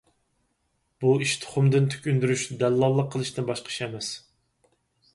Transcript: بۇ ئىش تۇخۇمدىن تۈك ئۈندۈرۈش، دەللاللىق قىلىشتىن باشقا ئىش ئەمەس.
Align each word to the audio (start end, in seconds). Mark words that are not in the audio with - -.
بۇ 1.03 1.11
ئىش 1.25 1.33
تۇخۇمدىن 1.43 1.91
تۈك 1.93 2.09
ئۈندۈرۈش، 2.13 2.49
دەللاللىق 2.65 3.15
قىلىشتىن 3.17 3.49
باشقا 3.53 3.75
ئىش 3.75 3.81
ئەمەس. 3.89 4.13